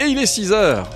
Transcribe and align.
Et 0.00 0.06
il 0.06 0.18
est 0.18 0.26
6 0.26 0.50
heures. 0.50 0.90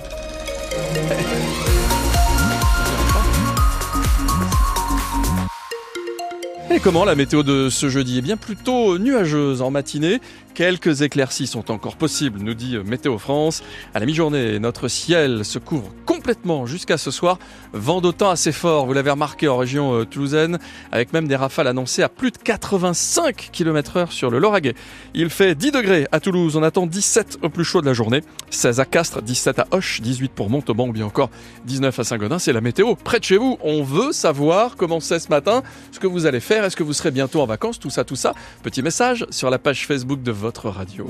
Et 6.69 6.81
comment 6.81 7.05
la 7.05 7.15
météo 7.15 7.41
de 7.41 7.69
ce 7.69 7.87
jeudi? 7.87 8.17
Eh 8.17 8.21
bien 8.21 8.35
plutôt 8.35 8.97
nuageuse 8.97 9.61
en 9.61 9.71
matinée. 9.71 10.19
Quelques 10.55 11.01
éclaircies 11.01 11.47
sont 11.47 11.69
encore 11.69 11.97
possibles, 11.97 12.39
nous 12.39 12.53
dit 12.53 12.77
Météo 12.77 13.17
France. 13.17 13.61
À 13.93 13.99
la 13.99 14.05
mi-journée, 14.05 14.57
notre 14.57 14.87
ciel 14.87 15.43
se 15.43 15.59
couvre 15.59 15.91
complètement 16.05 16.65
jusqu'à 16.65 16.97
ce 16.97 17.11
soir. 17.11 17.39
Vent 17.73 17.99
d'autant 17.99 18.29
assez 18.29 18.53
fort, 18.53 18.85
vous 18.85 18.93
l'avez 18.93 19.11
remarqué 19.11 19.49
en 19.49 19.57
région 19.57 19.93
euh, 19.93 20.05
toulousaine, 20.05 20.57
avec 20.93 21.11
même 21.11 21.27
des 21.27 21.35
rafales 21.35 21.67
annoncées 21.67 22.03
à 22.03 22.07
plus 22.07 22.31
de 22.31 22.37
85 22.37 23.49
km 23.51 23.97
heure 23.97 24.11
sur 24.13 24.29
le 24.29 24.39
Lauragais. 24.39 24.75
Il 25.13 25.29
fait 25.29 25.55
10 25.55 25.71
degrés 25.71 26.07
à 26.13 26.21
Toulouse, 26.21 26.55
on 26.55 26.63
attend 26.63 26.87
17 26.87 27.39
au 27.41 27.49
plus 27.49 27.65
chaud 27.65 27.81
de 27.81 27.87
la 27.87 27.93
journée, 27.93 28.23
16 28.49 28.79
à 28.79 28.85
Castres, 28.85 29.21
17 29.21 29.59
à 29.59 29.67
Hoche, 29.71 29.99
18 29.99 30.31
pour 30.31 30.49
Montauban 30.49 30.87
ou 30.87 30.93
bien 30.93 31.05
encore 31.05 31.31
19 31.65 31.99
à 31.99 32.03
Saint-Gaudin. 32.05 32.39
C'est 32.39 32.53
la 32.53 32.61
météo 32.61 32.95
près 32.95 33.19
de 33.19 33.25
chez 33.25 33.35
vous. 33.35 33.57
On 33.61 33.83
veut 33.83 34.13
savoir 34.13 34.77
comment 34.77 35.01
c'est 35.01 35.19
ce 35.19 35.27
matin, 35.27 35.63
ce 35.91 35.99
que 35.99 36.07
vous 36.07 36.25
allez 36.25 36.39
faire, 36.39 36.63
est-ce 36.63 36.77
que 36.77 36.83
vous 36.83 36.93
serez 36.93 37.11
bientôt 37.11 37.41
en 37.41 37.45
vacances, 37.45 37.77
tout 37.77 37.89
ça, 37.89 38.05
tout 38.05 38.15
ça. 38.15 38.33
Petit 38.63 38.81
message 38.81 39.25
sur 39.31 39.49
la 39.49 39.59
page 39.59 39.85
Facebook 39.85 40.23
de 40.23 40.31
votre 40.45 40.69
radio. 40.69 41.07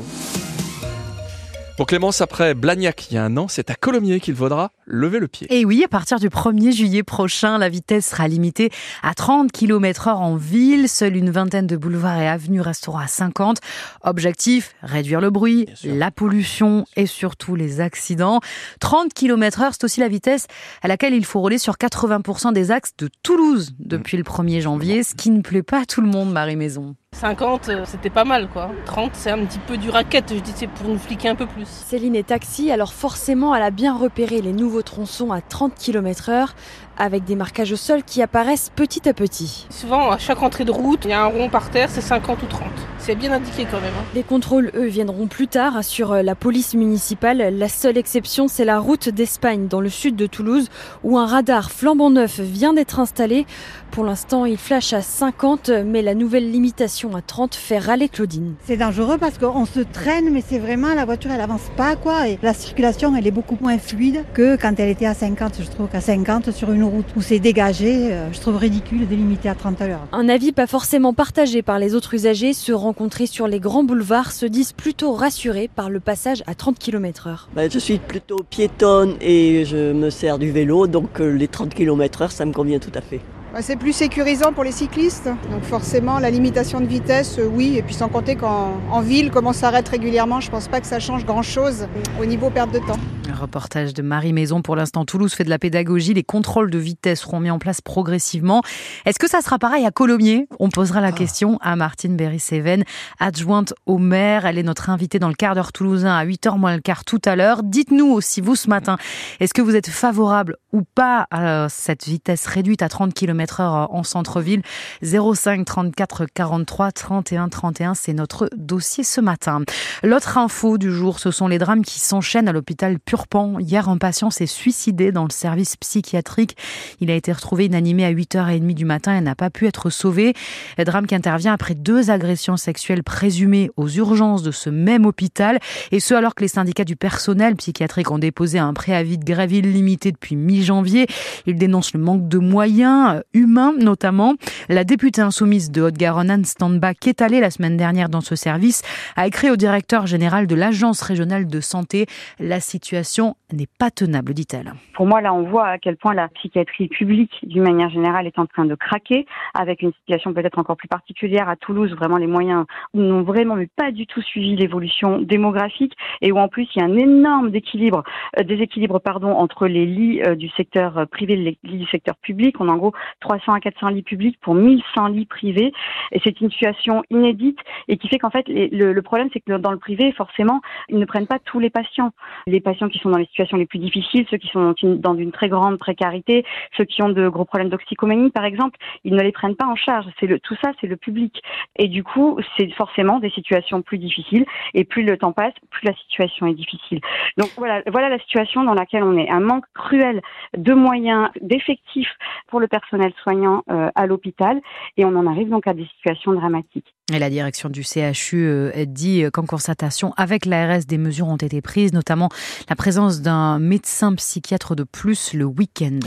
Pour 1.76 1.88
Clémence, 1.88 2.22
après 2.22 2.54
Blagnac 2.54 3.12
il 3.12 3.16
y 3.16 3.18
a 3.18 3.26
un 3.26 3.36
an, 3.36 3.50
c'est 3.50 3.70
à 3.70 3.76
Colomiers 3.76 4.22
qu'il 4.22 4.34
vaudra 4.34 4.72
lever 4.86 5.20
le 5.20 5.28
pied. 5.28 5.46
Et 5.50 5.66
oui, 5.66 5.84
à 5.84 5.90
partir 5.90 6.22
du 6.22 6.30
1er 6.30 6.72
juillet 6.72 7.04
prochain, 7.04 7.58
la 7.58 7.68
vitesse 7.68 8.12
sera 8.12 8.30
limitée 8.30 8.70
à 9.04 9.14
30 9.14 9.52
km 9.52 10.08
heure 10.08 10.22
en 10.22 10.38
ville. 10.38 10.88
Seule 10.88 11.18
une 11.18 11.32
vingtaine 11.32 11.68
de 11.68 11.76
boulevards 11.76 12.22
et 12.22 12.30
avenues 12.30 12.62
resteront 12.62 12.98
à 12.98 13.08
50. 13.08 13.58
Objectif, 14.04 14.74
réduire 14.84 15.20
le 15.20 15.32
bruit, 15.32 15.68
la 15.84 16.12
pollution 16.12 16.86
et 16.96 17.08
surtout 17.08 17.56
les 17.58 17.82
accidents. 17.82 18.40
30 18.80 19.14
km 19.14 19.64
heure, 19.64 19.72
c'est 19.74 19.84
aussi 19.84 20.00
la 20.00 20.08
vitesse 20.08 20.48
à 20.82 20.88
laquelle 20.88 21.14
il 21.14 21.26
faut 21.26 21.42
rouler 21.42 21.58
sur 21.58 21.74
80% 21.74 22.54
des 22.54 22.72
axes 22.72 22.94
de 22.98 23.10
Toulouse 23.22 23.74
depuis 23.80 24.16
le 24.16 24.24
1er 24.24 24.62
janvier, 24.62 25.04
ce 25.04 25.14
qui 25.14 25.30
ne 25.30 25.42
plaît 25.42 25.62
pas 25.62 25.82
à 25.82 25.86
tout 25.86 26.00
le 26.00 26.08
monde, 26.08 26.32
Marie 26.32 26.56
Maison. 26.56 26.96
50, 27.16 27.70
euh, 27.70 27.84
c'était 27.86 28.10
pas 28.10 28.26
mal 28.26 28.50
quoi. 28.50 28.72
30, 28.86 29.12
c'est 29.14 29.32
un 29.32 29.40
petit 29.46 29.60
peu 29.60 29.78
du 29.78 29.90
raquette, 29.90 30.34
je 30.34 30.40
dis 30.40 30.52
c'est 30.54 30.68
pour 30.68 30.90
nous 30.90 31.00
fliquer 31.00 31.30
un 31.30 31.36
peu 31.36 31.46
plus. 31.46 31.66
Céline 31.66 32.16
est 32.16 32.28
taxi, 32.28 32.72
alors 32.72 32.94
forcément 32.94 33.56
elle 33.56 33.64
a 33.64 33.72
bien 33.72 33.98
repéré 33.98 34.42
les 34.42 34.52
nouveaux 34.52 34.82
tronçons 34.82 35.32
à 35.32 35.40
30 35.40 35.76
km 35.76 36.30
heure 36.30 36.56
avec 36.98 37.24
des 37.24 37.36
marquages 37.36 37.72
au 37.72 37.78
sol 37.78 38.04
qui 38.04 38.22
apparaissent 38.22 38.70
petit 38.76 39.08
à 39.08 39.14
petit. 39.14 39.66
Souvent, 39.70 40.12
à 40.12 40.18
chaque 40.18 40.42
entrée 40.42 40.66
de 40.66 40.72
route, 40.72 41.06
il 41.06 41.12
y 41.12 41.14
a 41.14 41.22
un 41.22 41.28
rond 41.28 41.50
par 41.50 41.70
terre, 41.70 41.90
c'est 41.90 42.02
50 42.02 42.44
ou 42.44 42.48
30. 42.48 42.68
C'est 43.06 43.14
bien 43.14 43.32
indiqué 43.32 43.68
quand 43.70 43.80
même. 43.82 43.94
Hein. 44.00 44.04
Les 44.16 44.24
contrôles, 44.24 44.72
eux, 44.74 44.88
viendront 44.88 45.28
plus 45.28 45.48
tard, 45.48 45.78
assure 45.78 46.14
euh, 46.14 46.22
la 46.24 46.34
police 46.34 46.74
municipale. 46.74 47.56
La 47.56 47.70
seule 47.70 48.00
exception, 48.00 48.48
c'est 48.48 48.66
la 48.66 48.80
route 48.80 49.10
d'Espagne, 49.10 49.68
dans 49.68 49.80
le 49.80 49.90
sud 49.90 50.16
de 50.16 50.26
Toulouse, 50.26 50.70
où 51.04 51.20
un 51.20 51.28
radar 51.28 51.70
flambant 51.70 52.10
neuf 52.10 52.40
vient 52.40 52.74
d'être 52.74 53.00
installé. 53.00 53.46
Pour 53.92 54.06
l'instant, 54.06 54.46
il 54.46 54.58
flash 54.58 54.92
à 54.94 55.04
50, 55.04 55.70
mais 55.86 56.02
la 56.02 56.16
nouvelle 56.16 56.52
limitation 56.52 57.16
à 57.16 57.22
30 57.22 57.54
fait 57.54 57.78
râler 57.78 58.10
Claudine. 58.10 58.56
C'est 58.66 58.76
dangereux 58.76 59.20
parce 59.20 59.38
qu'on 59.38 59.66
se 59.66 59.82
traîne, 59.82 60.32
mais 60.32 60.44
c'est 60.46 60.58
vraiment, 60.58 60.96
la 60.96 61.06
voiture, 61.06 61.30
elle 61.32 61.42
avance 61.42 61.70
pas, 61.78 61.96
quoi. 61.96 62.28
Et 62.28 62.40
la 62.42 62.56
circulation, 62.56 63.16
elle 63.16 63.28
est 63.28 63.32
beaucoup 63.32 63.58
moins 63.62 63.78
fluide 63.78 64.24
que 64.34 64.56
quand 64.56 64.80
elle 64.80 64.90
était 64.90 65.06
à 65.06 65.14
50. 65.14 65.62
Je 65.62 65.70
trouve 65.70 65.90
qu'à 65.90 66.02
50, 66.02 66.50
sur 66.52 66.72
une 66.72 66.84
route 66.84 67.06
où 67.16 67.22
c'est 67.22 67.40
dégagé, 67.40 68.12
euh, 68.12 68.34
je 68.34 68.40
trouve 68.40 68.58
ridicule 68.58 69.08
de 69.08 69.16
limiter 69.16 69.48
à 69.48 69.54
30 69.54 69.80
à 69.82 69.88
l'heure. 69.88 70.08
Un 70.12 70.28
avis 70.28 70.52
pas 70.52 70.66
forcément 70.66 71.14
partagé 71.14 71.62
par 71.62 71.78
les 71.78 71.94
autres 71.94 72.16
usagers, 72.16 72.54
ceux 72.54 72.76
sur 73.26 73.48
les 73.48 73.60
grands 73.60 73.84
boulevards 73.84 74.32
se 74.32 74.46
disent 74.46 74.74
plutôt 74.74 75.14
rassurés 75.14 75.70
par 75.74 75.90
le 75.90 76.00
passage 76.00 76.44
à 76.48 76.56
30 76.56 76.78
km 76.80 77.28
heure. 77.28 77.50
Ben, 77.56 77.70
je 77.72 77.80
suis 77.80 77.98
plutôt 77.98 78.38
piétonne 78.50 79.16
et 79.22 79.66
je 79.66 79.94
me 79.94 80.10
sers 80.10 80.38
du 80.38 80.52
vélo, 80.52 80.88
donc 80.88 81.22
euh, 81.22 81.30
les 81.30 81.48
30 81.48 81.74
km 81.74 82.22
heure, 82.24 82.32
ça 82.32 82.46
me 82.46 82.54
convient 82.54 82.80
tout 82.80 82.92
à 82.96 83.02
fait. 83.02 83.22
C'est 83.62 83.78
plus 83.78 83.94
sécurisant 83.94 84.52
pour 84.52 84.66
les 84.66 84.74
cyclistes. 84.74 85.30
Donc 85.50 85.64
forcément, 85.64 86.20
la 86.20 86.30
limitation 86.30 86.82
de 86.82 86.86
vitesse, 86.86 87.40
euh, 87.40 87.46
oui. 87.46 87.78
Et 87.78 87.84
puis 87.84 87.94
sans 87.94 88.10
compter 88.10 88.36
qu'en 88.36 89.02
ville, 89.02 89.32
comme 89.32 89.48
on 89.48 89.54
s'arrête 89.54 89.88
régulièrement, 89.88 90.42
je 90.42 90.48
ne 90.48 90.52
pense 90.52 90.68
pas 90.68 90.82
que 90.82 90.88
ça 90.88 91.00
change 91.00 91.26
grand-chose 91.26 91.88
au 92.22 92.26
niveau 92.26 92.50
perte 92.50 92.72
de 92.72 92.80
temps. 92.80 93.00
reportage 93.34 93.94
de 93.94 94.02
Marie 94.02 94.34
Maison. 94.34 94.62
Pour 94.62 94.76
l'instant, 94.76 95.06
Toulouse 95.06 95.34
fait 95.34 95.44
de 95.44 95.50
la 95.50 95.60
pédagogie. 95.60 96.14
Les 96.14 96.24
contrôles 96.24 96.70
de 96.70 96.78
vitesse 96.78 97.22
seront 97.22 97.40
mis 97.40 97.50
en 97.50 97.60
place 97.60 97.80
progressivement. 97.82 98.62
Est-ce 99.06 99.20
que 99.20 99.30
ça 99.30 99.42
sera 99.42 99.58
pareil 99.58 99.86
à 99.86 99.92
Colomiers? 99.92 100.48
On 100.60 100.70
posera 100.70 101.00
la 101.00 101.08
ah. 101.08 101.12
question 101.12 101.58
à 101.62 101.76
Martine 101.76 102.18
Berry-Séven, 102.18 102.84
adjointe 103.20 103.74
au 103.86 103.98
maire. 103.98 104.46
Elle 104.46 104.58
est 104.58 104.64
notre 104.64 104.90
invitée 104.90 105.20
dans 105.20 105.30
le 105.30 105.34
quart 105.34 105.56
d'heure 105.56 105.72
toulousain 105.72 106.16
à 106.16 106.26
8h 106.26 106.58
moins 106.58 106.76
le 106.76 106.82
quart 106.82 107.06
tout 107.06 107.22
à 107.26 107.36
l'heure. 107.36 107.64
Dites-nous 107.64 108.08
aussi, 108.08 108.42
vous, 108.42 108.56
ce 108.56 108.70
matin, 108.70 108.98
est-ce 109.40 109.54
que 109.54 109.62
vous 109.62 109.76
êtes 109.76 109.90
favorable 109.90 110.58
ou 110.72 110.84
pas 110.84 111.28
à 111.32 111.68
cette 111.70 112.06
vitesse 112.06 112.48
réduite 112.48 112.82
à 112.82 112.90
30 112.90 113.14
km 113.14 113.45
en 113.60 114.04
centre-ville. 114.04 114.62
05 115.02 115.66
34 115.66 116.26
43 116.34 116.92
31 116.92 117.50
31, 117.50 117.94
c'est 117.94 118.14
notre 118.14 118.50
dossier 118.56 119.04
ce 119.04 119.22
matin. 119.22 119.62
L'autre 120.04 120.38
info 120.38 120.78
du 120.78 120.92
jour, 120.92 121.20
ce 121.20 121.32
sont 121.32 121.48
les 121.48 121.58
drames 121.58 121.84
qui 121.84 122.00
s'enchaînent 122.00 122.48
à 122.48 122.52
l'hôpital 122.54 123.00
Purpan. 123.00 123.60
Hier, 123.60 123.90
un 123.90 123.98
patient 123.98 124.30
s'est 124.30 124.46
suicidé 124.46 125.12
dans 125.12 125.24
le 125.24 125.32
service 125.32 125.76
psychiatrique. 125.78 126.58
Il 127.00 127.12
a 127.12 127.16
été 127.16 127.32
retrouvé 127.32 127.66
inanimé 127.66 128.06
à 128.06 128.12
8h30 128.12 128.74
du 128.74 128.86
matin 128.86 129.16
et 129.16 129.22
n'a 129.22 129.36
pas 129.36 129.50
pu 129.50 129.68
être 129.68 129.90
sauvé. 129.90 130.34
Drame 130.78 131.08
qui 131.08 131.16
intervient 131.16 131.54
après 131.54 131.76
deux 131.76 132.10
agressions 132.10 132.58
sexuelles 132.58 133.04
présumées 133.04 133.72
aux 133.78 133.90
urgences 133.90 134.44
de 134.44 134.52
ce 134.52 134.70
même 134.70 135.06
hôpital. 135.06 135.60
Et 135.92 136.00
ce, 136.00 136.14
alors 136.14 136.36
que 136.36 136.44
les 136.44 136.48
syndicats 136.48 136.84
du 136.84 136.96
personnel 136.96 137.56
psychiatrique 137.56 138.12
ont 138.12 138.20
déposé 138.20 138.60
un 138.60 138.74
préavis 138.74 139.18
de 139.18 139.26
grève 139.26 139.54
illimité 139.54 140.12
depuis 140.12 140.36
mi-janvier. 140.36 141.08
Ils 141.46 141.58
dénoncent 141.58 141.94
le 141.94 142.00
manque 142.00 142.28
de 142.28 142.38
moyens, 142.38 143.22
humain 143.36 143.74
notamment. 143.78 144.34
La 144.70 144.84
députée 144.84 145.22
insoumise 145.22 145.70
de 145.70 145.82
Haute-Garonne, 145.82 146.32
Anne 146.32 146.46
Standbach, 146.46 146.96
allée 147.20 147.40
la 147.40 147.52
semaine 147.52 147.78
dernière 147.78 148.10
dans 148.10 148.22
ce 148.22 148.36
service, 148.36 148.82
a 149.16 149.28
écrit 149.28 149.52
au 149.52 149.56
directeur 149.56 150.08
général 150.08 150.48
de 150.48 150.56
l'Agence 150.56 151.02
régionale 151.02 151.48
de 151.48 151.60
santé 151.60 152.08
La 152.40 152.60
situation 152.60 153.36
n'est 153.52 153.68
pas 153.80 153.92
tenable, 153.92 154.34
dit-elle. 154.34 154.74
Pour 154.94 155.06
moi, 155.06 155.22
là, 155.22 155.34
on 155.34 155.44
voit 155.44 155.68
à 155.68 155.78
quel 155.78 155.98
point 155.98 156.14
la 156.14 156.30
psychiatrie 156.30 156.88
publique, 156.88 157.32
d'une 157.44 157.64
manière 157.64 157.90
générale, 157.90 158.28
est 158.28 158.40
en 158.40 158.46
train 158.46 158.66
de 158.66 158.76
craquer, 158.76 159.26
avec 159.54 159.82
une 159.82 159.92
situation 159.94 160.34
peut-être 160.34 160.58
encore 160.58 160.78
plus 160.78 160.88
particulière 160.88 161.50
à 161.50 161.56
Toulouse, 161.56 161.94
où 161.94 161.96
vraiment 161.96 162.18
les 162.18 162.28
moyens 162.28 162.66
n'ont 162.94 163.24
vraiment 163.24 163.56
mais 163.56 163.70
pas 163.76 163.92
du 163.92 164.08
tout 164.08 164.22
suivi 164.22 164.56
l'évolution 164.56 165.20
démographique, 165.20 165.94
et 166.22 166.32
où 166.32 166.38
en 166.38 166.48
plus 166.48 166.68
il 166.76 166.80
y 166.80 166.82
a 166.82 166.86
un 166.86 166.98
énorme 166.98 167.52
déséquilibre, 167.52 168.04
euh, 168.40 168.44
déséquilibre 168.44 169.00
pardon, 169.00 169.32
entre 169.32 169.68
les 169.68 169.86
lits 169.86 170.22
euh, 170.24 170.36
du 170.36 170.50
secteur 170.50 171.06
privé 171.12 171.34
et 171.34 171.38
les 171.38 171.58
lits 171.64 171.80
du 171.80 171.88
secteur 171.88 172.16
public. 172.18 172.60
On 172.60 172.70
en 172.70 172.78
gros 172.78 172.94
300 173.26 173.54
à 173.54 173.60
400 173.60 173.90
lits 173.90 174.04
publics 174.04 174.38
pour 174.40 174.54
1100 174.54 175.08
lits 175.08 175.26
privés. 175.26 175.74
Et 176.12 176.22
c'est 176.24 176.40
une 176.42 176.52
situation 176.52 177.04
inédite 177.10 177.58
et 177.88 177.98
qui 177.98 178.08
fait 178.08 178.20
qu'en 178.20 178.30
fait, 178.30 178.46
le, 178.48 179.02
problème, 179.02 179.30
c'est 179.34 179.40
que 179.40 179.58
dans 179.58 179.72
le 179.72 179.80
privé, 179.80 180.12
forcément, 180.12 180.62
ils 180.90 181.00
ne 181.00 181.06
prennent 181.06 181.26
pas 181.26 181.40
tous 181.40 181.60
les 181.60 181.72
patients. 181.72 182.12
Les 182.46 182.62
patients 182.62 182.88
qui 182.88 183.00
sont 183.00 183.10
dans 183.10 183.18
les 183.18 183.26
situations 183.26 183.58
les 183.58 183.66
plus 183.66 183.80
difficiles, 183.80 184.26
ceux 184.30 184.38
qui 184.38 184.48
sont 184.50 184.76
dans 184.84 185.16
une 185.16 185.32
très 185.32 185.50
grande 185.50 185.80
précarité, 185.80 186.46
ceux 186.78 186.86
qui 186.86 187.02
ont 187.02 187.10
de 187.10 187.28
gros 187.28 187.46
problèmes 187.46 187.70
d'oxycomanie, 187.70 188.30
par 188.30 188.46
exemple, 188.46 188.78
ils 189.04 189.16
ne 189.16 189.22
les 189.22 189.32
prennent 189.32 189.56
pas 189.56 189.66
en 189.66 189.76
charge. 189.76 190.06
C'est 190.20 190.28
le, 190.28 190.40
tout 190.40 190.56
ça, 190.64 190.72
c'est 190.80 190.88
le 190.88 190.96
public. 190.96 191.42
Et 191.78 191.88
du 191.88 192.04
coup, 192.04 192.40
c'est 192.58 192.72
forcément 192.74 193.20
des 193.20 193.32
situations 193.32 193.82
plus 193.82 193.98
difficiles. 193.98 194.46
Et 194.76 194.84
plus 194.84 195.04
le 195.04 195.18
temps 195.18 195.32
passe, 195.32 195.54
plus 195.72 195.88
la 195.88 195.96
situation 195.96 196.46
est 196.46 196.54
difficile. 196.54 197.00
Donc 197.38 197.50
voilà, 197.58 197.82
voilà 197.88 198.10
la 198.10 198.20
situation 198.20 198.64
dans 198.64 198.76
laquelle 198.76 199.04
on 199.04 199.18
est. 199.18 199.30
Un 199.30 199.40
manque 199.40 199.66
cruel 199.74 200.22
de 200.56 200.74
moyens, 200.74 201.30
d'effectifs 201.42 202.14
pour 202.50 202.60
le 202.60 202.68
personnel 202.68 203.14
soignant 203.22 203.64
euh, 203.70 203.90
à 203.96 204.08
l'hôpital 204.08 204.62
et 204.98 205.06
on 205.06 205.16
en 205.16 205.28
arrive 205.28 205.50
donc 205.50 205.68
à 205.68 205.74
des 205.74 205.86
situations 205.86 206.34
dramatiques. 206.34 206.95
Et 207.14 207.20
la 207.20 207.30
direction 207.30 207.70
du 207.70 207.84
CHU 207.84 208.48
euh, 208.48 208.72
dit 208.88 209.26
qu'en 209.32 209.46
constatation 209.46 210.12
avec 210.18 210.48
l'ARS, 210.48 210.88
des 210.88 210.98
mesures 210.98 211.28
ont 211.28 211.36
été 211.36 211.62
prises, 211.62 211.94
notamment 211.94 212.30
la 212.68 212.76
présence 212.76 213.22
d'un 213.22 213.60
médecin 213.60 214.16
psychiatre 214.16 214.76
de 214.76 214.82
plus 214.82 215.34
le 215.34 215.46
week-end. 215.46 216.00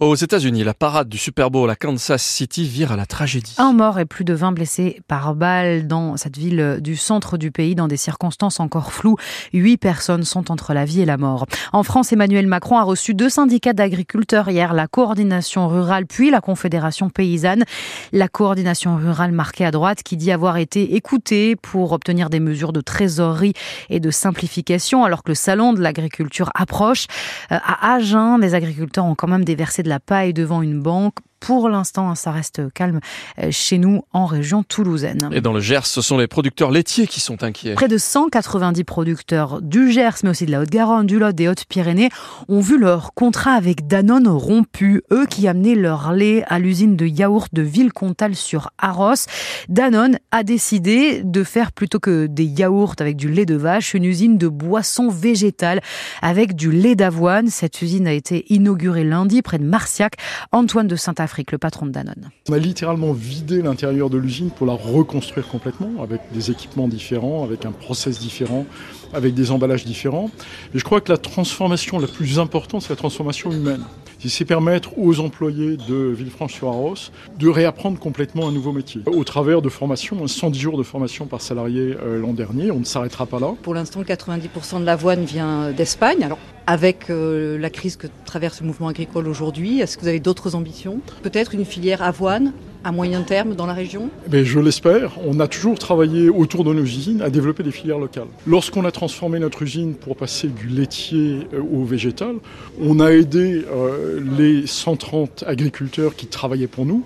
Aux 0.00 0.14
États-Unis, 0.14 0.64
la 0.64 0.72
parade 0.72 1.10
du 1.10 1.18
Super 1.18 1.50
Bowl 1.50 1.68
à 1.68 1.76
Kansas 1.76 2.22
City 2.22 2.66
vire 2.66 2.90
à 2.90 2.96
la 2.96 3.04
tragédie. 3.04 3.54
Un 3.58 3.74
mort 3.74 3.98
et 3.98 4.06
plus 4.06 4.24
de 4.24 4.32
20 4.32 4.52
blessés 4.52 5.02
par 5.08 5.34
balle 5.34 5.86
dans 5.88 6.16
cette 6.16 6.38
ville 6.38 6.78
du 6.80 6.96
centre 6.96 7.36
du 7.36 7.50
pays, 7.50 7.74
dans 7.74 7.86
des 7.86 7.98
circonstances 7.98 8.58
encore 8.58 8.94
floues. 8.94 9.16
Huit 9.52 9.76
personnes 9.76 10.24
sont 10.24 10.50
entre 10.50 10.72
la 10.72 10.86
vie 10.86 11.02
et 11.02 11.04
la 11.06 11.18
mort. 11.18 11.44
En 11.74 11.82
France, 11.82 12.14
Emmanuel 12.14 12.46
Macron 12.46 12.78
a 12.78 12.82
reçu 12.82 13.12
deux 13.12 13.28
syndicats 13.28 13.74
d'agriculteurs 13.74 14.48
hier, 14.48 14.72
la 14.72 14.86
coordination 14.86 15.68
rurale 15.68 16.06
puis 16.06 16.30
la 16.30 16.40
confédération 16.40 17.10
paysanne. 17.10 17.64
La 18.12 18.28
coordination 18.28 18.96
rurale 18.96 19.32
marquée 19.32 19.66
à 19.66 19.70
droite 19.70 20.02
qui 20.02 20.16
dit 20.16 20.32
avoir 20.32 20.45
été 20.54 20.94
écouté 20.94 21.56
pour 21.56 21.90
obtenir 21.90 22.30
des 22.30 22.38
mesures 22.38 22.72
de 22.72 22.80
trésorerie 22.80 23.54
et 23.90 23.98
de 23.98 24.10
simplification 24.12 25.04
alors 25.04 25.24
que 25.24 25.30
le 25.30 25.34
salon 25.34 25.72
de 25.72 25.80
l'agriculture 25.80 26.50
approche. 26.54 27.06
Euh, 27.50 27.56
à 27.60 27.94
Agen, 27.94 28.38
les 28.38 28.54
agriculteurs 28.54 29.04
ont 29.04 29.16
quand 29.16 29.26
même 29.28 29.44
déversé 29.44 29.82
de 29.82 29.88
la 29.88 29.98
paille 29.98 30.32
devant 30.32 30.62
une 30.62 30.80
banque 30.80 31.16
Pour 31.40 31.68
l'instant, 31.68 32.14
ça 32.14 32.30
reste 32.32 32.72
calme 32.72 33.00
euh, 33.38 33.48
chez 33.50 33.78
nous 33.78 34.02
en 34.12 34.26
région 34.26 34.62
toulousaine. 34.62 35.30
Et 35.32 35.40
dans 35.40 35.52
le 35.52 35.60
Gers, 35.60 35.86
ce 35.86 36.00
sont 36.00 36.18
les 36.18 36.26
producteurs 36.26 36.70
laitiers 36.70 37.06
qui 37.06 37.20
sont 37.20 37.42
inquiets. 37.42 37.74
Près 37.74 37.88
de 37.88 37.98
190 37.98 38.84
producteurs 38.84 39.62
du 39.62 39.92
Gers, 39.92 40.16
mais 40.22 40.30
aussi 40.30 40.46
de 40.46 40.50
la 40.50 40.60
Haute-Garonne, 40.60 41.06
du 41.06 41.18
Lot, 41.18 41.34
des 41.34 41.48
Hautes-Pyrénées, 41.48 42.08
ont 42.48 42.60
vu 42.60 42.78
leur 42.78 43.14
contrat 43.14 43.52
avec 43.52 43.86
Danone 43.86 44.28
rompu. 44.28 45.02
Eux 45.12 45.26
qui 45.26 45.46
amenaient 45.48 45.74
leur 45.74 46.12
lait 46.12 46.44
à 46.48 46.58
l'usine 46.58 46.96
de 46.96 47.06
yaourt 47.06 47.48
de 47.52 47.62
Villecontal 47.62 48.34
sur 48.34 48.70
Arros. 48.78 49.26
Danone 49.68 50.18
a 50.30 50.42
décidé 50.42 51.22
de 51.22 51.44
faire 51.44 51.72
plutôt 51.72 52.00
que 52.00 52.26
des 52.26 52.44
yaourts 52.44 52.94
avec 52.98 53.16
du 53.16 53.28
lait 53.28 53.46
de 53.46 53.56
vache, 53.56 53.94
une 53.94 54.04
usine 54.04 54.38
de 54.38 54.48
boissons 54.48 55.08
végétales 55.08 55.80
avec 56.22 56.54
du 56.54 56.70
lait 56.70 56.96
d'avoine. 56.96 57.48
Cette 57.48 57.82
usine 57.82 58.06
a 58.06 58.12
été 58.12 58.52
inaugurée 58.52 59.04
lundi 59.04 59.42
près 59.42 59.58
de 59.58 59.64
Marciac. 59.64 60.14
Antoine 60.52 60.88
de 60.88 60.96
Saint-Afrique, 61.26 61.50
le 61.50 61.58
patron 61.58 61.86
de 61.86 61.90
Danone. 61.90 62.30
On 62.48 62.52
a 62.52 62.58
littéralement 62.58 63.12
vidé 63.12 63.60
l'intérieur 63.60 64.10
de 64.10 64.16
l'usine 64.16 64.50
pour 64.50 64.64
la 64.64 64.74
reconstruire 64.74 65.48
complètement 65.48 66.00
avec 66.00 66.20
des 66.32 66.52
équipements 66.52 66.86
différents, 66.86 67.42
avec 67.42 67.64
un 67.64 67.72
process 67.72 68.20
différent, 68.20 68.64
avec 69.12 69.34
des 69.34 69.50
emballages 69.50 69.84
différents. 69.84 70.30
Et 70.72 70.78
je 70.78 70.84
crois 70.84 71.00
que 71.00 71.10
la 71.10 71.18
transformation 71.18 71.98
la 71.98 72.06
plus 72.06 72.38
importante, 72.38 72.82
c'est 72.82 72.90
la 72.90 72.96
transformation 72.96 73.50
humaine. 73.50 73.82
C'est 74.28 74.44
permettre 74.44 74.98
aux 74.98 75.20
employés 75.20 75.76
de 75.76 75.94
Villefranche-sur-Arros 75.94 77.12
de 77.38 77.48
réapprendre 77.48 77.98
complètement 77.98 78.48
un 78.48 78.52
nouveau 78.52 78.72
métier. 78.72 79.02
Au 79.06 79.22
travers 79.22 79.62
de 79.62 79.68
formations, 79.68 80.26
110 80.26 80.58
jours 80.58 80.78
de 80.78 80.82
formation 80.82 81.26
par 81.26 81.40
salarié 81.40 81.96
euh, 82.02 82.20
l'an 82.20 82.32
dernier, 82.32 82.72
on 82.72 82.80
ne 82.80 82.84
s'arrêtera 82.84 83.26
pas 83.26 83.38
là. 83.38 83.54
Pour 83.62 83.74
l'instant, 83.74 84.02
90% 84.02 84.80
de 84.80 84.84
l'avoine 84.84 85.24
vient 85.24 85.70
d'Espagne. 85.70 86.24
Alors, 86.24 86.38
avec 86.66 87.10
euh, 87.10 87.58
la 87.58 87.70
crise 87.70 87.96
que 87.96 88.06
traverse 88.24 88.60
le 88.60 88.66
mouvement 88.66 88.88
agricole 88.88 89.28
aujourd'hui, 89.28 89.80
est-ce 89.80 89.96
que 89.96 90.02
vous 90.02 90.08
avez 90.08 90.20
d'autres 90.20 90.54
ambitions? 90.54 91.00
Peut-être 91.22 91.54
une 91.54 91.64
filière 91.64 92.02
avoine 92.02 92.52
à 92.82 92.92
moyen 92.92 93.22
terme 93.22 93.54
dans 93.54 93.66
la 93.66 93.72
région? 93.72 94.10
Mais 94.30 94.44
Je 94.44 94.60
l'espère. 94.60 95.18
On 95.26 95.40
a 95.40 95.48
toujours 95.48 95.78
travaillé 95.78 96.28
autour 96.28 96.64
de 96.64 96.72
nos 96.72 96.82
usines 96.82 97.22
à 97.22 97.30
développer 97.30 97.62
des 97.62 97.72
filières 97.72 97.98
locales. 97.98 98.28
Lorsqu'on 98.46 98.84
a 98.84 98.92
transformé 98.92 99.38
notre 99.38 99.62
usine 99.62 99.94
pour 99.94 100.16
passer 100.16 100.48
du 100.48 100.68
laitier 100.68 101.46
euh, 101.52 101.60
au 101.60 101.84
végétal, 101.84 102.36
on 102.80 103.00
a 103.00 103.10
aidé 103.10 103.64
euh, 103.70 104.20
les 104.38 104.66
130 104.66 105.44
agriculteurs 105.46 106.14
qui 106.14 106.26
travaillaient 106.26 106.66
pour 106.66 106.86
nous 106.86 107.04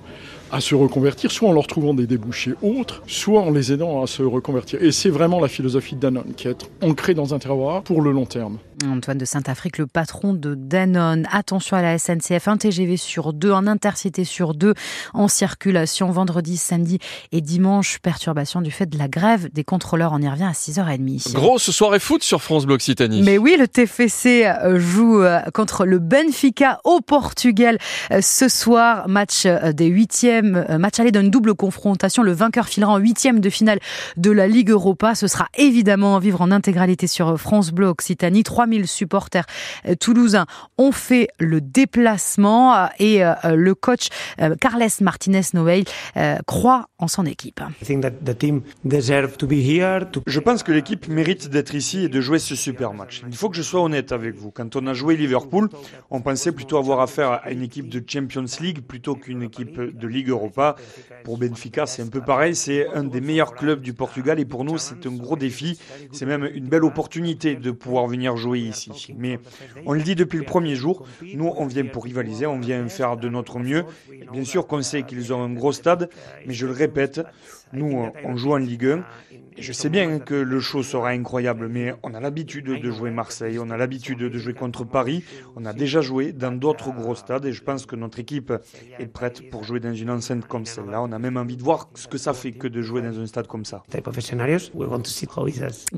à 0.52 0.60
se 0.60 0.74
reconvertir, 0.74 1.30
soit 1.30 1.48
en 1.48 1.52
leur 1.52 1.66
trouvant 1.66 1.94
des 1.94 2.06
débouchés 2.06 2.54
autres, 2.62 3.02
soit 3.06 3.40
en 3.40 3.50
les 3.50 3.72
aidant 3.72 4.02
à 4.02 4.06
se 4.06 4.22
reconvertir. 4.22 4.82
Et 4.82 4.90
c'est 4.90 5.10
vraiment 5.10 5.40
la 5.40 5.48
philosophie 5.48 5.94
de 5.94 6.00
Danone 6.00 6.32
qui 6.36 6.48
est 6.48 6.68
ancrée 6.82 7.14
dans 7.14 7.34
un 7.34 7.38
terroir 7.38 7.82
pour 7.82 8.02
le 8.02 8.10
long 8.10 8.26
terme. 8.26 8.58
Antoine 8.86 9.18
de 9.18 9.24
Saint-Afrique, 9.24 9.78
le 9.78 9.86
patron 9.86 10.32
de 10.34 10.54
Danone. 10.54 11.26
Attention 11.30 11.76
à 11.76 11.82
la 11.82 11.98
SNCF, 11.98 12.48
un 12.48 12.56
TGV 12.56 12.96
sur 12.96 13.32
deux, 13.32 13.52
un 13.52 13.66
intercité 13.66 14.24
sur 14.24 14.54
deux 14.54 14.74
en 15.12 15.28
circulation 15.28 16.10
vendredi, 16.10 16.56
samedi 16.56 16.98
et 17.32 17.40
dimanche. 17.40 17.98
Perturbation 17.98 18.60
du 18.60 18.70
fait 18.70 18.86
de 18.86 18.98
la 18.98 19.08
grève 19.08 19.48
des 19.52 19.64
contrôleurs. 19.64 20.12
On 20.12 20.20
y 20.20 20.28
revient 20.28 20.44
à 20.44 20.52
6h30. 20.52 21.32
Grosse 21.32 21.70
soirée 21.70 21.98
foot 21.98 22.22
sur 22.22 22.42
France 22.42 22.66
Bleu 22.66 22.74
Occitanie. 22.74 23.22
Mais 23.22 23.38
oui, 23.38 23.56
le 23.58 23.68
TFC 23.68 24.46
euh, 24.46 24.78
joue 24.78 25.22
euh, 25.22 25.40
contre 25.52 25.84
le 25.84 25.98
Benfica 25.98 26.80
au 26.84 27.00
Portugal 27.00 27.78
euh, 28.12 28.20
ce 28.22 28.48
soir. 28.48 29.08
Match 29.08 29.46
des 29.46 29.86
huitièmes 29.86 30.66
match 30.78 30.98
aller 31.00 31.12
d'une 31.12 31.30
double 31.30 31.54
confrontation. 31.54 32.22
Le 32.22 32.32
vainqueur 32.32 32.68
filera 32.68 32.92
en 32.92 32.98
huitième 32.98 33.40
de 33.40 33.50
finale 33.50 33.80
de 34.16 34.30
la 34.30 34.46
Ligue 34.46 34.70
Europa. 34.70 35.14
Ce 35.14 35.26
sera 35.26 35.48
évidemment 35.56 36.16
à 36.16 36.20
vivre 36.20 36.40
en 36.40 36.50
intégralité 36.50 37.06
sur 37.06 37.38
France 37.38 37.70
Bleu 37.70 37.86
Occitanie. 37.86 38.42
3000 38.70 38.86
supporters 38.86 39.46
euh, 39.86 39.94
toulousains 39.94 40.46
ont 40.78 40.92
fait 40.92 41.28
le 41.38 41.60
déplacement 41.60 42.74
euh, 42.74 42.86
et 42.98 43.22
le 43.44 43.74
coach 43.74 44.08
Carles 44.60 44.88
Martinez 45.00 45.42
Noël 45.54 45.84
croit 46.46 46.88
en 46.98 47.08
son 47.08 47.26
équipe. 47.26 47.60
Je 50.26 50.38
pense 50.38 50.62
que 50.62 50.72
l'équipe 50.72 51.08
mérite 51.08 51.48
d'être 51.48 51.74
ici 51.74 52.04
et 52.04 52.08
de 52.08 52.20
jouer 52.20 52.38
ce 52.38 52.54
super 52.54 52.92
match. 52.92 53.22
Il 53.26 53.36
faut 53.36 53.48
que 53.48 53.56
je 53.56 53.62
sois 53.62 53.80
honnête 53.80 54.12
avec 54.12 54.34
vous. 54.36 54.50
Quand 54.50 54.76
on 54.76 54.86
a 54.86 54.94
joué 54.94 55.16
Liverpool, 55.16 55.68
on 56.10 56.20
pensait 56.20 56.52
plutôt 56.52 56.76
avoir 56.76 57.00
affaire 57.00 57.40
à 57.42 57.50
une 57.50 57.62
équipe 57.62 57.88
de 57.88 58.02
Champions 58.06 58.44
League 58.60 58.80
plutôt 58.80 59.14
qu'une 59.14 59.42
équipe 59.42 59.80
de 59.80 60.08
Ligue 60.08 60.28
Europa. 60.28 60.76
Pour 61.24 61.38
Benfica, 61.38 61.86
c'est 61.86 62.02
un 62.02 62.08
peu 62.08 62.20
pareil. 62.20 62.54
C'est 62.54 62.86
un 62.88 63.04
des 63.04 63.20
meilleurs 63.20 63.54
clubs 63.54 63.80
du 63.80 63.92
Portugal 63.92 64.38
et 64.38 64.44
pour 64.44 64.64
nous, 64.64 64.78
c'est 64.78 65.06
un 65.06 65.12
gros 65.12 65.36
défi. 65.36 65.78
C'est 66.12 66.26
même 66.26 66.48
une 66.54 66.68
belle 66.68 66.84
opportunité 66.84 67.56
de 67.56 67.70
pouvoir 67.70 68.06
venir 68.06 68.36
jouer 68.36 68.59
ici. 68.60 69.14
Mais 69.16 69.38
on 69.86 69.92
le 69.92 70.02
dit 70.02 70.14
depuis 70.14 70.38
le 70.38 70.44
premier 70.44 70.74
jour, 70.74 71.06
nous, 71.34 71.52
on 71.56 71.66
vient 71.66 71.84
pour 71.86 72.04
rivaliser, 72.04 72.46
on 72.46 72.58
vient 72.58 72.86
faire 72.88 73.16
de 73.16 73.28
notre 73.28 73.58
mieux. 73.58 73.84
Bien 74.32 74.44
sûr 74.44 74.66
qu'on 74.66 74.82
sait 74.82 75.02
qu'ils 75.02 75.32
ont 75.32 75.42
un 75.42 75.52
gros 75.52 75.72
stade, 75.72 76.10
mais 76.46 76.54
je 76.54 76.66
le 76.66 76.72
répète, 76.72 77.20
nous, 77.72 78.10
on 78.24 78.36
joue 78.36 78.52
en 78.52 78.58
Ligue 78.58 78.86
1 78.86 79.04
je 79.60 79.72
sais 79.72 79.88
bien 79.88 80.18
que 80.18 80.34
le 80.34 80.60
show 80.60 80.82
sera 80.82 81.10
incroyable, 81.10 81.68
mais 81.68 81.94
on 82.02 82.14
a 82.14 82.20
l'habitude 82.20 82.66
de 82.66 82.90
jouer 82.90 83.10
Marseille, 83.10 83.58
on 83.58 83.70
a 83.70 83.76
l'habitude 83.76 84.18
de 84.18 84.38
jouer 84.38 84.54
contre 84.54 84.84
Paris, 84.84 85.24
on 85.56 85.64
a 85.64 85.72
déjà 85.72 86.00
joué 86.00 86.32
dans 86.32 86.52
d'autres 86.52 86.90
gros 86.92 87.14
stades 87.14 87.44
et 87.44 87.52
je 87.52 87.62
pense 87.62 87.86
que 87.86 87.96
notre 87.96 88.18
équipe 88.18 88.52
est 88.98 89.06
prête 89.06 89.50
pour 89.50 89.64
jouer 89.64 89.80
dans 89.80 89.92
une 89.92 90.10
enceinte 90.10 90.46
comme 90.46 90.66
celle-là. 90.66 91.02
On 91.02 91.12
a 91.12 91.18
même 91.18 91.36
envie 91.36 91.56
de 91.56 91.62
voir 91.62 91.88
ce 91.94 92.08
que 92.08 92.18
ça 92.18 92.32
fait 92.32 92.52
que 92.52 92.68
de 92.68 92.82
jouer 92.82 93.02
dans 93.02 93.18
un 93.18 93.26
stade 93.26 93.46
comme 93.46 93.64
ça. 93.64 93.82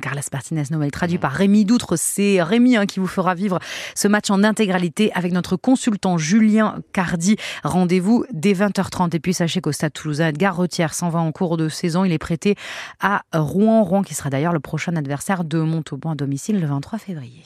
Carlos 0.01 0.23
Martinez 0.33 0.65
Noël, 0.71 0.91
traduit 0.91 1.19
par 1.19 1.33
Rémi 1.33 1.65
Doutre. 1.65 1.97
C'est 1.97 2.43
Rémi 2.53 2.77
hein, 2.77 2.85
qui 2.85 3.01
vous 3.01 3.07
fera 3.07 3.35
vivre 3.35 3.59
ce 3.95 4.09
match 4.09 4.31
en 4.31 4.45
intégralité 4.45 5.11
avec 5.15 5.33
notre 5.33 5.57
consultant 5.57 6.19
Julien 6.19 6.77
Cardi. 6.93 7.37
Rendez-vous 7.65 8.27
dès 8.31 8.53
20h30. 8.53 9.17
Et 9.17 9.21
puis 9.21 9.33
sachez 9.33 9.63
qu'au 9.63 9.73
stade 9.73 9.95
toulousain, 9.95 10.29
Edgar 10.29 10.55
Retière 10.55 10.93
s'en 10.93 11.09
va 11.09 11.19
en 11.19 11.33
cours 11.33 11.57
de 11.57 11.71
saison. 11.71 12.05
Il 12.05 12.13
est 12.13 12.19
prêté 12.19 12.57
à 13.01 13.23
Rouen. 13.33 13.83
Rouen 13.85 14.03
qui 14.03 14.13
sera 14.15 14.29
d'ailleurs 14.29 14.53
le 14.53 14.61
prochain 14.61 14.95
adversaire 14.97 15.45
de 15.45 15.61
Montauban 15.61 16.11
à 16.11 16.15
domicile 16.15 16.61
le 16.61 16.67
23 16.67 16.99
février. 16.99 17.43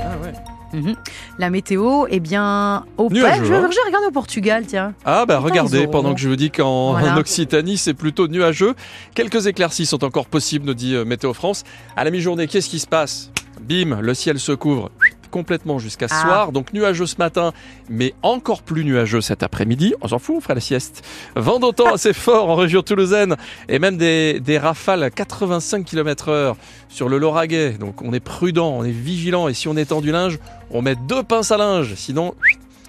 Ah 0.00 0.16
ouais. 0.20 0.32
Mhm. 0.72 0.96
La 1.38 1.48
météo, 1.48 2.06
eh 2.10 2.20
bien, 2.20 2.84
au 2.98 3.08
Nuageux, 3.08 3.44
je, 3.44 3.54
hein. 3.54 3.70
je 3.70 3.86
regarde 3.86 4.04
au 4.06 4.10
Portugal, 4.10 4.64
tiens. 4.66 4.94
Ah 5.04 5.24
bah 5.26 5.36
Putain, 5.36 5.48
regardez, 5.48 5.86
pendant 5.86 6.12
que 6.12 6.20
je 6.20 6.28
vous 6.28 6.36
dis 6.36 6.50
qu'en 6.50 6.92
Voilà. 6.92 7.16
Occitanie 7.18 7.78
c'est 7.78 7.94
plutôt 7.94 8.28
nuageux, 8.28 8.74
quelques 9.14 9.46
éclaircies 9.46 9.86
sont 9.86 10.04
encore 10.04 10.26
possibles, 10.26 10.66
nous 10.66 10.74
dit 10.74 10.94
euh, 10.94 11.04
Météo 11.04 11.32
France. 11.32 11.64
À 11.96 12.04
la 12.04 12.10
mi-journée, 12.10 12.46
qu'est-ce 12.48 12.68
qui 12.68 12.80
se 12.80 12.86
passe? 12.86 13.30
Bim, 13.60 14.00
le 14.00 14.14
ciel 14.14 14.38
se 14.38 14.52
couvre 14.52 14.90
complètement 15.30 15.78
jusqu'à 15.78 16.08
ce 16.08 16.14
Ah. 16.16 16.22
soir, 16.22 16.52
donc 16.52 16.72
nuageux 16.72 17.04
ce 17.04 17.16
matin, 17.18 17.52
mais 17.90 18.14
encore 18.22 18.62
plus 18.62 18.82
nuageux 18.84 19.20
cet 19.20 19.42
après-midi. 19.42 19.92
On 20.00 20.08
s'en 20.08 20.18
fout, 20.18 20.36
on 20.38 20.40
fera 20.40 20.54
la 20.54 20.60
sieste. 20.60 21.04
Vent 21.36 21.58
d'autant 21.58 21.92
assez 21.92 22.12
fort 22.14 22.48
en 22.48 22.54
région 22.54 22.80
toulousaine 22.82 23.36
et 23.68 23.78
même 23.78 23.98
des, 23.98 24.40
des 24.40 24.56
rafales 24.58 25.02
à 25.02 25.10
85 25.10 25.84
km 25.84 26.30
heure 26.30 26.56
sur 26.88 27.10
le 27.10 27.18
Lauragais. 27.18 27.72
Donc 27.72 28.00
on 28.00 28.14
est 28.14 28.20
prudent, 28.20 28.70
on 28.70 28.84
est 28.84 28.90
vigilant 28.90 29.48
et 29.48 29.54
si 29.54 29.68
on 29.68 29.76
étend 29.76 30.00
du 30.00 30.12
linge, 30.12 30.38
on 30.70 30.80
met 30.80 30.96
deux 30.96 31.22
pinces 31.22 31.50
à 31.50 31.58
linge, 31.58 31.94
sinon 31.96 32.34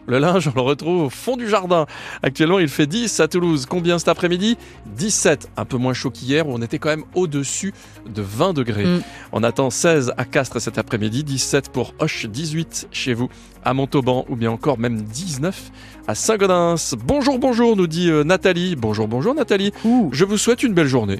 le 0.09 0.17
linge, 0.17 0.47
on 0.47 0.53
le 0.55 0.61
retrouve 0.61 1.03
au 1.03 1.09
fond 1.09 1.37
du 1.37 1.47
jardin. 1.47 1.85
Actuellement, 2.23 2.57
il 2.57 2.67
fait 2.67 2.87
10 2.87 3.19
à 3.19 3.27
Toulouse. 3.27 3.67
Combien 3.69 3.99
cet 3.99 4.07
après-midi? 4.07 4.57
17. 4.97 5.51
Un 5.55 5.65
peu 5.65 5.77
moins 5.77 5.93
chaud 5.93 6.09
qu'hier 6.09 6.47
où 6.47 6.53
on 6.53 6.61
était 6.61 6.79
quand 6.79 6.89
même 6.89 7.03
au-dessus 7.13 7.73
de 8.07 8.21
20 8.21 8.53
degrés. 8.53 8.85
Mm. 8.85 9.01
On 9.33 9.43
attend 9.43 9.69
16 9.69 10.13
à 10.17 10.25
Castres 10.25 10.59
cet 10.59 10.79
après-midi, 10.79 11.23
17 11.23 11.69
pour 11.69 11.93
Hoche, 11.99 12.25
18 12.25 12.87
chez 12.91 13.13
vous 13.13 13.29
à 13.63 13.73
Montauban 13.73 14.25
ou 14.29 14.35
bien 14.35 14.51
encore 14.51 14.79
même 14.79 15.01
19 15.01 15.71
à 16.07 16.15
Saint-Gaudens. 16.15 16.95
Bonjour, 17.05 17.37
bonjour, 17.37 17.75
nous 17.75 17.85
dit 17.85 18.09
euh, 18.09 18.23
Nathalie. 18.23 18.75
Bonjour, 18.75 19.07
bonjour 19.07 19.35
Nathalie. 19.35 19.71
Ouh, 19.85 20.09
Je 20.11 20.25
vous 20.25 20.37
souhaite 20.37 20.63
une 20.63 20.73
belle 20.73 20.87
journée. 20.87 21.19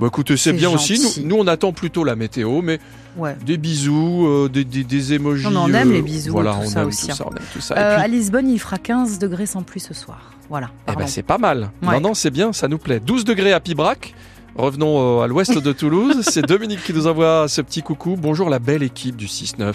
Bah 0.00 0.06
écoutez, 0.06 0.38
c'est 0.38 0.54
bien 0.54 0.70
aussi. 0.70 1.22
nous, 1.24 1.36
on 1.36 1.46
attend 1.46 1.72
plutôt 1.72 2.04
la 2.04 2.16
météo, 2.16 2.62
mais 2.62 2.78
ouais. 3.16 3.36
des 3.44 3.56
bisous, 3.56 4.26
euh, 4.26 4.48
des, 4.48 4.64
des, 4.64 4.84
des 4.84 5.12
émojis. 5.14 5.44
Non, 5.44 5.50
mais 5.50 5.58
on 5.58 5.74
aime 5.80 5.90
euh, 5.90 5.94
les 5.94 6.02
bisous, 6.02 6.32
Voilà, 6.32 6.52
tout 6.54 6.58
on 6.64 6.66
ça 6.68 6.82
aime 6.82 6.88
aussi, 6.88 7.06
tout 7.06 7.12
hein. 7.12 7.14
ça, 7.16 7.24
on 7.26 7.30
aime 7.36 7.42
tout 7.52 7.60
ça. 7.60 7.74
Et 7.74 7.78
Euh, 7.78 7.94
puis- 7.96 8.04
à 8.04 8.08
Lisbonne, 8.08 8.48
il 8.48 8.58
fera 8.58 8.78
15 8.78 9.18
degrés 9.18 9.46
sans 9.46 9.62
pluie 9.62 9.80
ce 9.80 9.94
soir. 9.94 10.32
Voilà. 10.48 10.70
Eh 10.72 10.86
pardon. 10.86 11.00
ben 11.00 11.06
c'est 11.06 11.22
pas 11.22 11.38
mal. 11.38 11.70
Ouais. 11.82 11.94
Non, 11.94 12.00
non, 12.08 12.14
c'est 12.14 12.30
bien, 12.30 12.52
ça 12.52 12.66
nous 12.68 12.78
plaît. 12.78 13.00
12 13.00 13.24
degrés 13.24 13.52
à 13.52 13.60
Pibrac. 13.60 14.14
Revenons 14.56 15.20
euh, 15.20 15.22
à 15.22 15.26
l'ouest 15.28 15.56
de 15.56 15.72
Toulouse. 15.72 16.22
C'est 16.28 16.42
Dominique 16.42 16.82
qui 16.82 16.92
nous 16.92 17.06
envoie 17.06 17.46
ce 17.48 17.60
petit 17.62 17.82
coucou. 17.82 18.16
Bonjour 18.18 18.50
la 18.50 18.58
belle 18.58 18.82
équipe 18.82 19.14
du 19.14 19.26
6-9. 19.26 19.74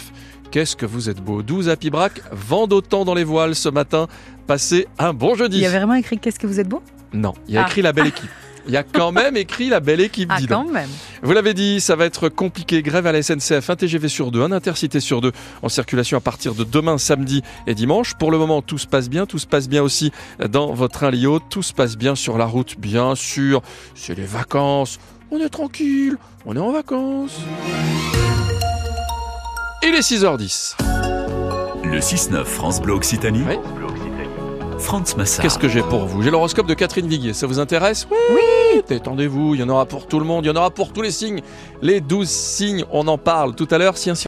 Qu'est-ce 0.52 0.76
que 0.76 0.86
vous 0.86 1.10
êtes 1.10 1.22
beau. 1.22 1.42
12 1.42 1.70
à 1.70 1.78
Pibrac, 1.78 2.22
vent 2.34 2.68
d'autant 2.68 3.06
dans 3.06 3.14
les 3.14 3.24
voiles 3.24 3.56
ce 3.56 3.70
matin. 3.70 4.08
Passez 4.48 4.88
un 5.00 5.14
bon 5.14 5.34
jeudi. 5.34 5.58
il 5.58 5.62
y 5.62 5.66
avait 5.66 5.78
vraiment 5.78 5.94
écrit 5.96 6.20
Qu'est-ce 6.20 6.40
que 6.40 6.46
vous 6.46 6.60
êtes 6.60 6.68
beau 6.68 6.82
Non, 7.14 7.34
il 7.48 7.54
y 7.56 7.58
a 7.58 7.64
Ah. 7.64 7.68
écrit 7.68 7.82
la 7.82 7.94
belle 7.94 8.08
équipe. 8.08 8.30
Il 8.68 8.74
y 8.74 8.78
a 8.78 8.84
quand 8.84 9.12
même 9.12 9.38
écrit 9.38 9.70
la 9.70 9.80
belle 9.80 10.02
équipe, 10.02 10.30
Ah, 10.32 10.40
dis 10.40 10.48
donc. 10.48 10.66
quand 10.68 10.74
même. 10.74 10.90
Vous 11.26 11.34
l'avez 11.34 11.56
dit, 11.56 11.82
ça 11.82 11.96
va 11.96 12.06
être 12.06 12.30
compliqué. 12.30 12.84
Grève 12.84 13.08
à 13.08 13.12
la 13.12 13.24
SNCF, 13.24 13.68
un 13.72 13.76
TGV 13.76 14.10
sur 14.10 14.30
deux, 14.30 14.44
un 14.44 14.52
intercité 14.52 15.00
sur 15.00 15.22
deux 15.22 15.32
en 15.64 15.70
circulation 15.70 16.20
à 16.20 16.22
partir 16.22 16.54
de 16.54 16.64
demain, 16.64 17.00
samedi 17.00 17.42
et 17.66 17.74
dimanche. 17.74 18.14
Pour 18.14 18.30
le 18.30 18.38
moment, 18.38 18.62
tout 18.62 18.78
se 18.78 18.86
passe 18.86 19.10
bien. 19.10 19.26
Tout 19.26 19.40
se 19.40 19.48
passe 19.48 19.68
bien 19.68 19.82
aussi 19.82 20.12
dans 20.48 20.72
votre 20.76 20.94
train 20.94 21.10
Lio. 21.10 21.40
Tout 21.40 21.64
se 21.64 21.74
passe 21.74 21.98
bien 21.98 22.14
sur 22.14 22.38
la 22.38 22.46
route, 22.46 22.76
bien 22.78 23.16
sûr. 23.16 23.64
C'est 23.96 24.14
les 24.14 24.26
vacances. 24.26 25.00
On 25.32 25.40
est 25.40 25.50
tranquille. 25.50 26.16
On 26.46 26.56
est 26.56 26.60
en 26.60 26.72
vacances. 26.72 27.40
Il 29.82 29.96
est 29.96 30.08
6h10. 30.08 30.76
Le 31.86 32.00
6-9 32.02 32.44
France 32.44 32.80
Bleu 32.80 32.94
Occitanie. 32.94 33.42
Oui. 33.48 33.85
Franz 34.80 35.16
Massard. 35.18 35.44
Qu'est-ce 35.44 35.60
que 35.60 35.68
j'ai 35.70 35.82
pour 35.82 36.06
vous? 36.06 36.22
J'ai 36.22 36.32
l'horoscope 36.32 36.68
de 36.68 36.74
Catherine 36.74 37.08
Viguier. 37.08 37.34
Ça 37.34 37.48
vous 37.48 37.60
intéresse? 37.60 38.08
Oui, 38.32 38.82
Détendez-vous, 38.88 39.56
il 39.56 39.62
y 39.62 39.64
en 39.64 39.70
aura 39.70 39.86
pour 39.86 40.08
tout 40.08 40.20
le 40.20 40.26
monde, 40.26 40.44
il 40.46 40.48
y 40.50 40.52
en 40.52 40.56
aura 40.56 40.70
pour 40.70 40.92
tous 40.92 41.02
les 41.02 41.12
signes. 41.12 41.42
Les 41.82 42.02
12 42.02 42.28
signes, 42.28 42.86
on 42.92 43.08
en 43.08 43.18
parle 43.18 43.56
tout 43.56 43.68
à 43.72 43.78
l'heure. 43.78 43.98
Si 43.98 44.10
un 44.10 44.16